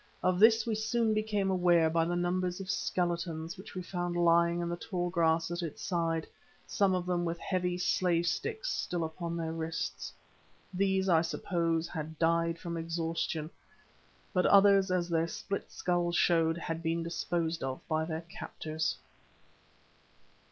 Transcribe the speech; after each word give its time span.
Of 0.23 0.39
this 0.39 0.65
we 0.65 0.73
soon 0.73 1.13
became 1.13 1.51
aware 1.51 1.87
by 1.87 2.05
the 2.05 2.15
numbers 2.15 2.59
of 2.59 2.71
skeletons 2.71 3.55
which 3.55 3.75
we 3.75 3.83
found 3.83 4.15
lying 4.15 4.59
in 4.59 4.67
the 4.67 4.75
tall 4.75 5.11
grass 5.11 5.51
at 5.51 5.61
its 5.61 5.83
side, 5.83 6.25
some 6.65 6.95
of 6.95 7.05
them 7.05 7.23
with 7.23 7.37
heavy 7.37 7.77
slave 7.77 8.25
sticks 8.25 8.71
still 8.71 9.03
upon 9.03 9.37
their 9.37 9.51
wrists. 9.53 10.11
These, 10.73 11.07
I 11.07 11.21
suppose, 11.21 11.87
had 11.87 12.17
died 12.17 12.57
from 12.57 12.77
exhaustion, 12.77 13.51
but 14.33 14.47
others, 14.47 14.89
as 14.89 15.07
their 15.07 15.27
split 15.27 15.71
skulls 15.71 16.15
showed 16.15 16.57
had 16.57 16.81
been 16.81 17.03
disposed 17.03 17.61
of 17.63 17.79
by 17.87 18.03
their 18.03 18.21
captors. 18.21 18.97